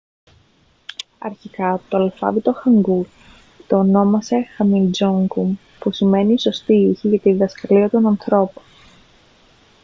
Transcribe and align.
αρχικά 1.19 1.81
το 1.89 1.97
αλφάβητο 1.97 2.53
χάνγκουλ 2.53 3.01
το 3.67 3.77
ονόμασε 3.77 4.47
χουμιντζόνγκουμ 4.55 5.55
που 5.79 5.91
σημαίνει 5.91 6.33
«οι 6.33 6.37
σωστοί 6.37 6.73
ήχοι 6.73 7.07
για 7.07 7.19
τη 7.19 7.31
διδασκαλία 7.31 7.89
των 7.89 8.07
ανθρώπων» 8.07 8.63